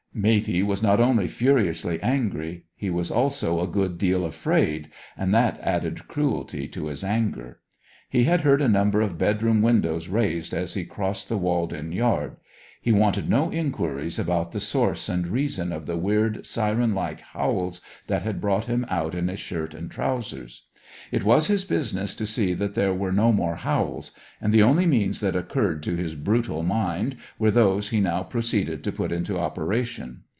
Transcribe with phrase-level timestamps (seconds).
[0.13, 5.57] Matey was not only furiously angry, he was also a good deal afraid; and that
[5.61, 7.59] added cruelty to his anger.
[8.09, 11.93] He had heard a number of bedroom windows raised as he crossed the walled in
[11.93, 12.35] yard;
[12.81, 17.79] he wanted no enquiries about the source and reason of the weird, syren like howls
[18.07, 20.65] that had brought him out in his shirt and trousers.
[21.09, 24.11] It was his business to see that there were no more howls;
[24.41, 28.83] and the only means that occurred to his brutal mind were those he now proceeded
[28.83, 30.23] to put into operation.